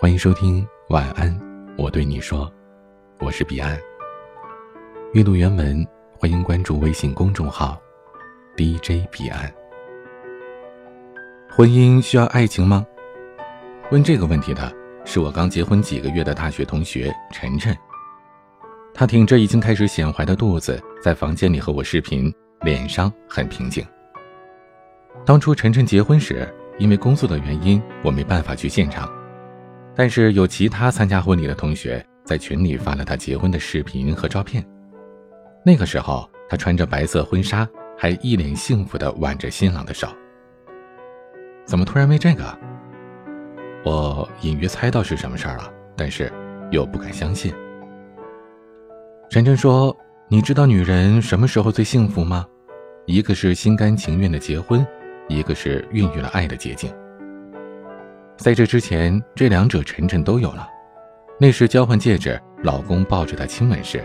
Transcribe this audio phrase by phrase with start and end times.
[0.00, 1.38] 欢迎收听晚安，
[1.76, 2.50] 我对你说，
[3.18, 3.78] 我是彼岸。
[5.12, 5.86] 阅读原文，
[6.18, 7.78] 欢迎关注微信公众号
[8.56, 9.52] DJ 彼岸。
[11.50, 12.82] 婚姻需要爱情吗？
[13.90, 14.74] 问这个问题的
[15.04, 17.76] 是我刚结婚几个月的大学同学晨晨。
[18.94, 23.86] 他挺着已经开始显怀的肚子，在房间里和我视频，脸上很平静。
[25.26, 26.48] 当初晨晨结婚时，
[26.78, 29.06] 因为工作的原因，我没办法去现场。
[30.00, 34.64] 但是有其他参加婚礼的同学在群里发了他结婚的视频和照片。
[35.62, 40.08] 那个时候，他穿着白色婚纱，还一脸幸福地挽着新郎的手。
[41.66, 42.58] 怎么突然问这个？
[43.84, 46.32] 我隐约猜到是什么事儿了，但是
[46.70, 47.52] 又不敢相信。
[49.28, 49.94] 晨晨说
[50.28, 52.46] ：“你知道女人什么时候最幸福吗？
[53.04, 54.82] 一个是心甘情愿的结婚，
[55.28, 56.90] 一个是孕育了爱的结晶。”
[58.40, 60.66] 在这之前，这两者晨晨都有了。
[61.38, 64.02] 那时交换戒指，老公抱着她亲吻时，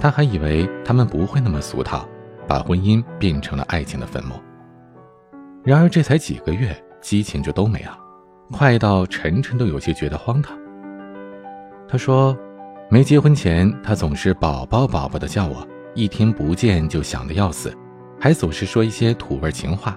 [0.00, 2.04] 她还以为他们不会那么俗套，
[2.48, 4.34] 把婚姻变成了爱情的坟墓。
[5.62, 7.96] 然而这才几个月，激情就都没了，
[8.50, 10.58] 快到晨晨都有些觉得荒唐。
[11.88, 12.36] 她说，
[12.90, 17.72] 没结婚前，他总是宝宝宝宝的叫我，一天不见就想得要死，
[18.18, 19.96] 还总是说一些土味情话。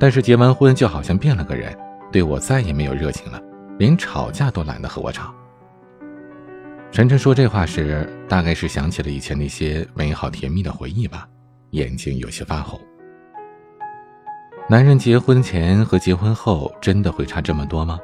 [0.00, 1.76] 但是结完婚，就好像变了个人。
[2.16, 3.38] 对我再也没有热情了，
[3.78, 5.34] 连吵架都懒得和我吵。
[6.90, 11.28] 晨晨说这话时，大概是想起了以前那些美好甜蜜的回忆吧，
[11.72, 12.80] 眼睛有些发红。
[14.66, 18.00] 男人结婚前和结婚后真的会差这么多吗？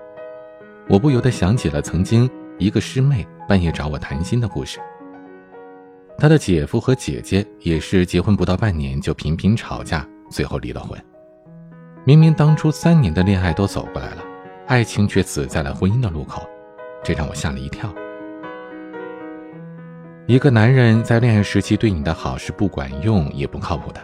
[0.91, 4.79] 我不由得想起了曾经一个师妹半夜找我谈心的故事。
[6.19, 11.03] 她的姐夫和姐姐也是结婚不到半年就频频吵架，最后离了婚。
[12.05, 14.25] 明明当初三年的恋爱都走过来了，
[14.67, 16.45] 爱情却死在了婚姻的路口，
[17.05, 17.89] 这让我吓了一跳。
[20.27, 24.01] 一个男人在恋爱时期对你的好是不管用也不靠谱的，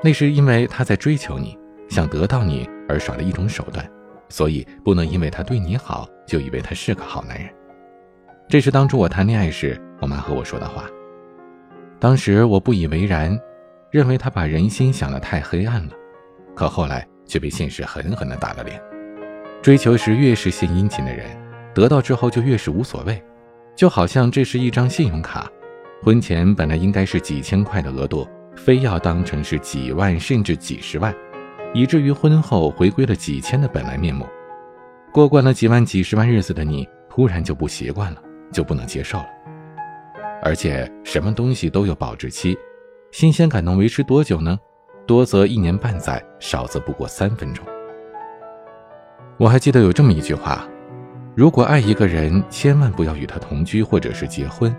[0.00, 3.84] 那是因为他在追求你，想得到你而耍的一种手段，
[4.28, 7.48] 所以不能因为他对你好就以为他是个好男人。
[8.48, 10.84] 这是当初我谈恋爱时我妈和我说的话，
[11.98, 13.36] 当时我不以为然，
[13.90, 15.92] 认为他把人心想得太黑暗了，
[16.54, 17.04] 可后来。
[17.26, 18.80] 却被现实狠狠地打了脸。
[19.62, 21.26] 追求时越是献殷勤的人，
[21.74, 23.22] 得到之后就越是无所谓，
[23.74, 25.50] 就好像这是一张信用卡，
[26.02, 31.14] 婚前本来应该是几千块的额度，非要当成是几万甚至几十万，
[31.72, 34.26] 以至于婚后回归了几千的本来面目。
[35.12, 39.26] 过惯了几万几十万日子的你，突然就不习惯了，就不能接受了。
[40.42, 42.54] 而且什么东西都有保质期，
[43.12, 44.58] 新鲜感能维持多久呢？
[45.06, 47.64] 多则一年半载，少则不过三分钟。
[49.36, 50.66] 我还记得有这么一句话：
[51.34, 54.74] 如果爱一个人，千万不要与他同居或者是结婚，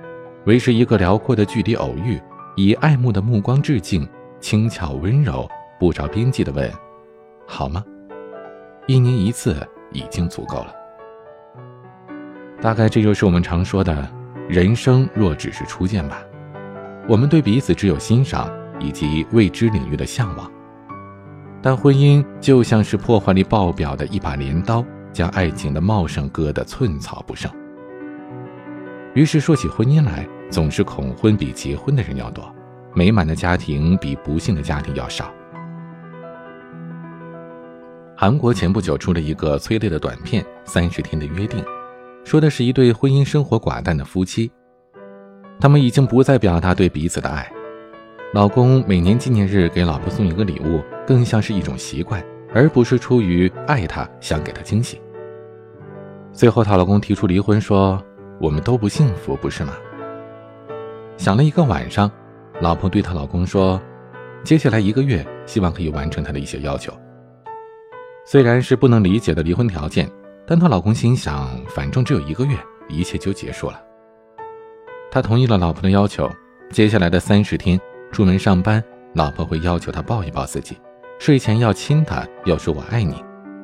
[0.46, 2.20] 维持一个辽阔的距离偶遇，
[2.56, 4.08] 以爱慕的目光致敬，
[4.40, 5.48] 轻巧温柔，
[5.80, 6.72] 不着边际的问
[7.46, 7.84] ：“好吗？”
[8.88, 9.56] 一年一次
[9.92, 10.74] 已经足够了。
[12.62, 14.08] 大概这就是我们常说的
[14.48, 16.24] “人生若只是初见”吧。
[17.08, 18.50] 我们对彼此只有欣赏。
[18.80, 20.52] 以及未知领域的向往，
[21.62, 27.52] 但婚姻就像是破坏力爆表的一把镰刀，将爱情的茂盛割得寸草不剩。
[29.14, 32.54] 于是说起婚姻来，总是恐婚比结婚的人要多，
[32.94, 35.34] 美满的家庭比不幸的家庭要少。
[38.18, 41.62] 韩国前不久出了一个催泪的短片《三十天的约定》，
[42.24, 44.52] 说的是一对婚姻生活寡淡的夫妻，
[45.60, 47.50] 他们已经不再表达对彼此的爱。
[48.36, 52.22] 老公每年纪念日给老婆送一个礼物，更像是一种习惯，
[52.54, 55.00] 而不是出于爱她想给她惊喜。
[56.34, 57.98] 最后，她老公提出离婚，说
[58.42, 59.72] ：“我们都不幸福，不是吗？”
[61.16, 62.12] 想了一个晚上，
[62.60, 63.82] 老婆对她老公说
[64.44, 66.92] ：“接下来一个月，希望可以完成她的一些要求。”
[68.28, 70.12] 虽然是不能理解的离婚条件，
[70.46, 72.58] 但她老公心想，反正只有一个月，
[72.90, 73.82] 一切就结束了。
[75.10, 76.30] 他同意了老婆的要求，
[76.70, 77.80] 接下来的三十天。
[78.16, 78.82] 出门上班，
[79.14, 80.74] 老婆会要求他抱一抱自己；
[81.20, 83.16] 睡前要亲他，要说我爱你；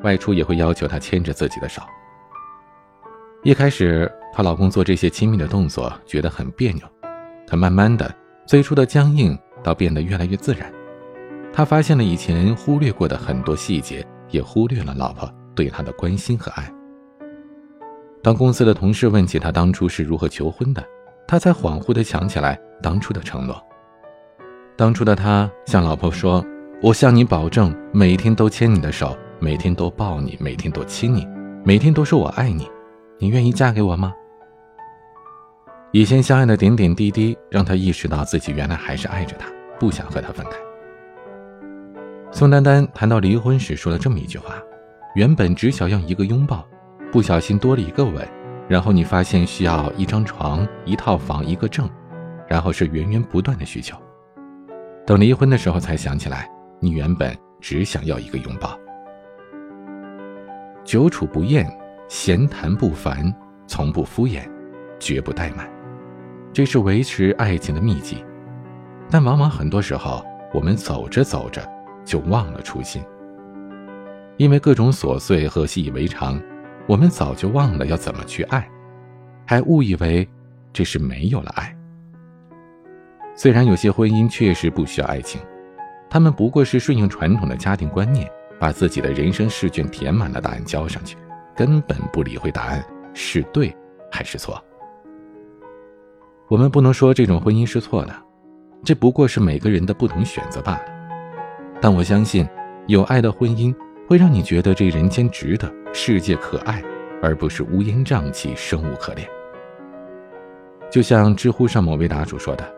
[0.03, 1.81] 外出也会要求他牵着自己的手。
[3.43, 6.85] 一开始，她老公做这些亲密的动作觉得很别扭，
[7.47, 8.13] 可慢慢的，
[8.45, 10.69] 最初的僵硬倒变得越来越自然。
[11.53, 16.69] 他发现了以前忽略过的很多细节，也忽略了老婆对他的关心和爱。
[18.21, 20.83] 当公司的同事问起他当初是如何求婚的，
[21.25, 23.55] 他才恍惚地想起来当初的承诺。
[24.81, 26.43] 当初的他向老婆说
[26.81, 31.23] ：“我向你保证，每天都牵你的手，每天都抱你，每天都亲你，
[31.63, 32.67] 每天都说我爱你。
[33.19, 34.11] 你愿意嫁给我吗？
[35.91, 39.47] 以前相爱的点点滴滴，让他意识到自己原来还是爱着他，
[39.79, 40.53] 不想和他分开。
[42.31, 44.55] 宋丹丹谈到离婚时说了这么一句话
[45.13, 46.67] ：“原本只想要一个拥抱，
[47.11, 48.27] 不小心多了一个吻，
[48.67, 51.87] 然后你发现需要一张床、一套房、一个证，
[52.47, 53.95] 然后是源源不断的需求。
[55.05, 56.49] 等离婚的时候才想起来，
[56.79, 58.77] 你原本只想要一个拥抱。
[60.83, 61.69] 久处不厌。”
[62.11, 63.33] 闲谈不烦，
[63.65, 64.41] 从不敷衍，
[64.99, 65.65] 绝不怠慢，
[66.51, 68.21] 这是维持爱情的秘籍。
[69.09, 70.21] 但往往很多时候，
[70.53, 71.65] 我们走着走着
[72.03, 73.01] 就忘了初心。
[74.35, 76.37] 因为各种琐碎和习以为常，
[76.85, 78.69] 我们早就忘了要怎么去爱，
[79.47, 80.27] 还误以为
[80.73, 81.73] 这是没有了爱。
[83.41, 85.41] 虽然有些婚姻确实不需要爱情，
[86.07, 88.29] 他们不过是顺应传统的家庭观念，
[88.59, 91.17] 把自己的人生试卷填满了答案交上去。
[91.55, 92.85] 根本不理会答案
[93.15, 93.75] 是对
[94.11, 94.63] 还是错。
[96.49, 98.13] 我们不能说这种婚姻是错的，
[98.83, 100.85] 这不过是每个人的不同选择罢了。
[101.81, 102.47] 但我相信，
[102.85, 103.75] 有爱的婚姻
[104.07, 106.79] 会让你觉得这人间值得，世界可爱，
[107.23, 109.27] 而不是乌烟瘴气、生无可恋。
[110.91, 112.71] 就像知乎上某位答主说的：“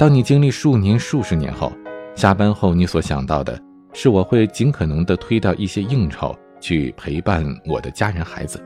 [0.00, 1.70] 当你经历数年、数十年后，
[2.16, 3.60] 下班后你所想到的
[3.92, 8.62] 是，我会尽可能的推掉一些应酬。”去陪伴我的家人孩子，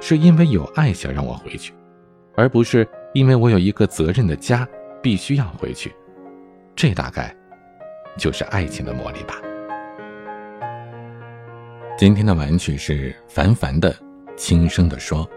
[0.00, 1.72] 是因为有爱想让我回去，
[2.36, 4.66] 而不是因为我有一个责任的家
[5.00, 5.92] 必须要回去。
[6.74, 7.32] 这大概
[8.16, 9.40] 就是爱情的魔力吧。
[11.96, 13.92] 今天的玩曲是凡凡的
[14.36, 15.28] 《轻声的说》，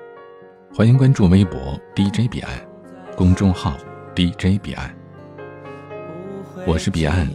[0.76, 2.52] 欢迎关注微博 DJ 彼岸，
[3.16, 3.76] 公众号
[4.16, 4.96] DJ 彼岸。
[6.68, 7.30] 我是彼岸，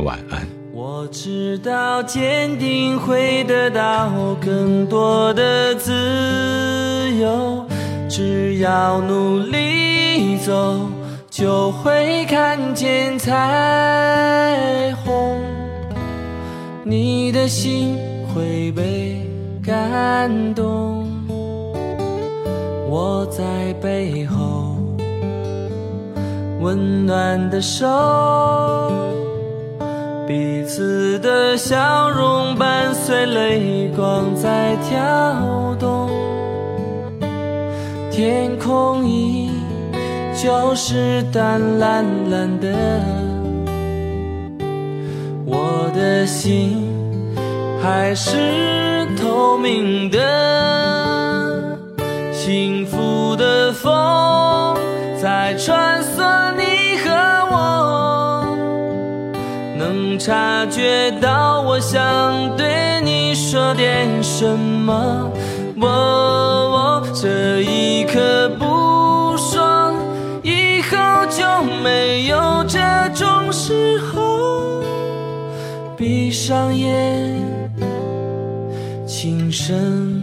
[0.00, 0.44] 晚安。
[0.72, 4.10] 我知道坚定会得到
[4.40, 5.92] 更多的自
[7.20, 7.64] 由，
[8.08, 10.80] 只要努力走，
[11.30, 15.38] 就会看见彩虹。
[16.82, 17.96] 你的心
[18.34, 19.24] 会被
[19.64, 21.06] 感动，
[22.90, 24.71] 我在背后
[26.62, 27.86] 温暖的手。
[30.26, 36.08] 彼此的笑容伴随泪光在跳动，
[38.10, 39.50] 天空依
[40.34, 42.68] 旧是淡蓝蓝的，
[45.44, 46.88] 我的心
[47.82, 50.18] 还是透明的，
[52.32, 54.74] 幸福的风
[55.20, 56.11] 在穿梭
[60.24, 65.28] 察觉到我想对你说点什么，
[65.80, 69.92] 我这一刻不说，
[70.44, 70.96] 以后
[71.28, 71.44] 就
[71.82, 72.38] 没有
[72.68, 72.78] 这
[73.12, 74.84] 种时候。
[75.96, 77.36] 闭上眼，
[79.04, 80.21] 轻声